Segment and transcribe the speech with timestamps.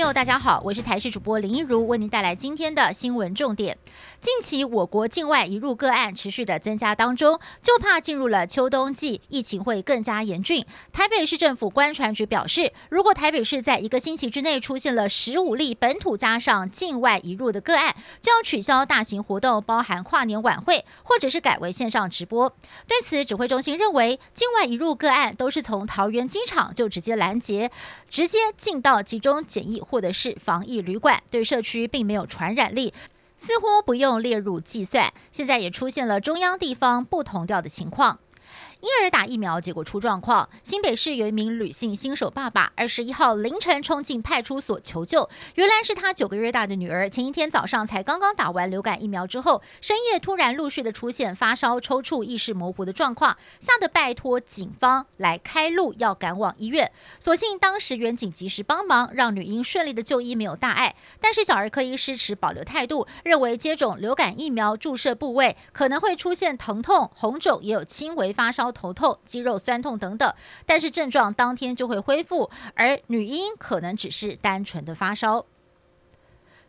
[0.00, 3.76] 友，大家好，我是台视主播林一如，为您带来今天的新闻重点。
[4.20, 10.64] 近期我国境外移入个案持续的增加当中，就怕进入了秋冬季，疫情会更加严峻。
[10.92, 22.48] 台北市政府官传局表示，如果台北市在一个星期之内出现了十五例本土加上境外移入的个案，就要取消大型活动，包含跨年晚会，或者是改为线上直播。
[22.86, 27.70] 对此，指挥中心认为，境外移入个案都是从桃园机场就直接拦截，
[28.08, 29.82] 直接进到集中检疫。
[29.90, 32.94] 或者是防疫旅馆，对社区并没有传染力，
[33.36, 35.12] 似乎不用列入计算。
[35.32, 38.20] 现在也出现了中央地方不同调的情况。
[38.80, 45.28] 婴儿打疫苗结果出状况，新北市有一名女性新手爸爸，二十一号凌晨冲进派出所求救。
[45.54, 56.90] 原来是他九个月大的女儿，前一天早上才刚刚打完流感疫苗之后，深夜突然陆续的出现发烧、抽搐、意识模糊的状况，吓得拜托警方来开路，要赶往医院。
[57.18, 60.96] 所幸当时远警及时帮忙，让女婴顺利的就医，没有大碍。
[61.20, 68.69] 但是小儿科医师持保留态度，认为接种流感疫苗注射部位可能会出现疼痛、红肿，也有轻微发烧。
[68.72, 70.34] 头痛、肌肉酸痛等等，
[70.66, 75.46] 但是症状当天就会恢复，而女婴可能只是单纯的发烧。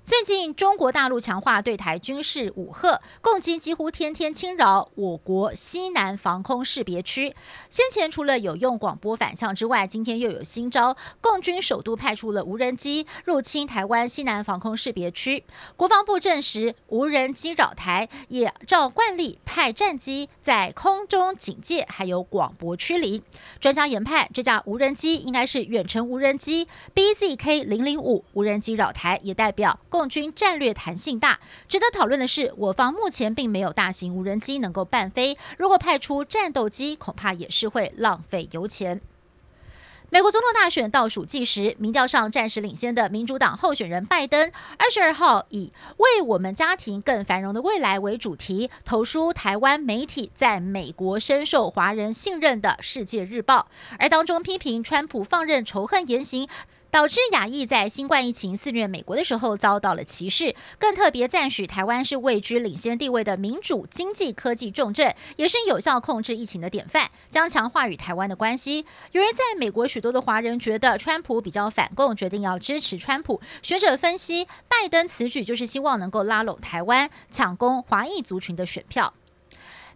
[0.03, 7.35] 最近，中国大陆强化对台军事武吓，攻击几乎天天侵扰我国西南防空识别区。
[7.69, 15.43] 先前除了有用广播反向之外，今天又有新招，共军首度派出了无人机入侵台湾西南防空识别区。
[15.77, 23.21] 国防部证实，无人机扰台，也照惯例派战机在空中警戒，还有广播驱离。
[23.59, 29.79] 专家研判，这架无人机应该是远程无人机 BZK 零零五无人机扰台，也代表。
[29.91, 35.37] 共军战略弹性大，值得讨论的是，我方目前并没有大型无人机能够伴飞。
[35.57, 39.01] 如果派出战斗机，恐怕也是会浪费油钱。
[40.13, 53.67] 美国总统大选倒数计时，民调上暂时领先的民主党候选人拜登，二十二号以“为我们家庭更繁荣的未来”为主题，投书台湾媒体在美国深受华人信任的《世界日报》，
[53.99, 56.49] 而当中批评川普放任仇恨言行。
[56.91, 68.85] 导致亚裔在新冠疫情肆虐美国的时候遭到了歧视，更特别赞许台湾是位居领先地位的民主经济科技重镇，也是有效控制疫情的典范，将强化与台湾的关系。
[69.13, 73.39] 有人在美国许多的华人觉得川普比较反共，决定要支持川普。
[73.61, 79.13] 学者分析，拜登此举就是希望能够拉拢台湾，抢攻华裔族群的选票。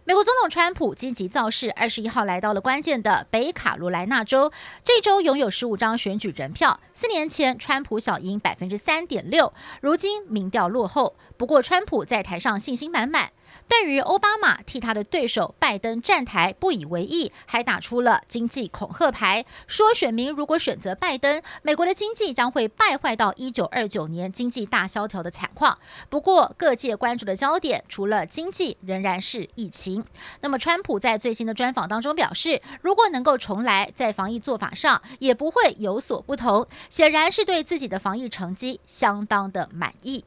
[0.08, 4.52] 美国总统川普积极造势，二十一号来到了关键的北卡罗来纳州，
[4.84, 6.78] 这周拥有十五张选举人票。
[6.92, 11.16] 四年前，川普小赢百分之三点六，如今民调落后。
[11.36, 13.32] 不过，川普在台上信心满满。
[13.68, 25.78] 对于奥巴马替他的对手拜登站台不以为意，还打出了经济恐吓牌，说选民如果选择拜登，美国的经济将会败坏到一九二九年经济大萧条的惨况。
[26.08, 30.04] 不过，各界关注的焦点除了经济，仍然是疫情。
[30.40, 40.24] 那么，川普在最新的专访当中表示，如果能够重来，在防疫做法上也不会有所不同，显然是对自己的防疫成绩相当的满意。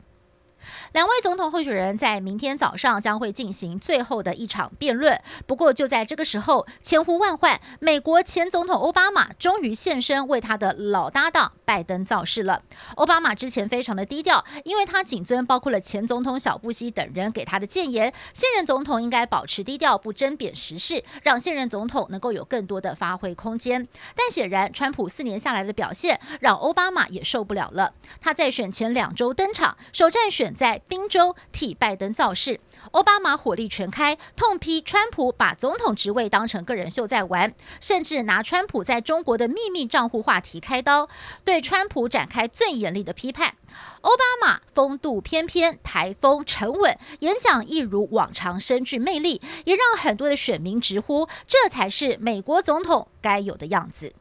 [0.94, 5.20] 两位总统候选人在明天早上将会进行最后的一场辩论。
[5.48, 12.62] 不过，就在这个时候，千呼万唤，美国前总统奥巴马终于现身，为他的老搭档拜登造势了。
[12.96, 23.88] 奥巴马之前非常的低调，因为他谨遵包括了前总统小布希等人给他的谏言，现任总统应该保持低调，不争贬时事，让现任总统能够有更多的发挥空间。
[24.16, 27.94] 但显然，川普四年下来的表现让奥巴马也受不了了。
[28.20, 30.49] 他在选前两周登场，首战选。
[30.54, 32.60] 在宾州替拜登造势，
[32.92, 41.10] 奥巴马火力全开，痛批川普把总统职位当成个人秀在玩，甚至拿川普在中国的秘密账户话题开刀，
[41.44, 43.56] 对川普展开最严厉的批判。
[44.02, 54.14] 奥巴马风度翩翩，台风沉稳，演讲一如往常深具魅力，也让很多的选民直呼这才是美国总统该有的样子。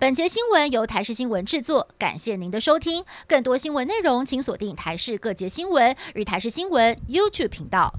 [0.00, 3.04] 本节新闻由台视新闻制作，感谢您的收听。
[3.26, 7.92] 更多新闻内容，请锁定台视各节新闻与台视新闻 YouTube 频道。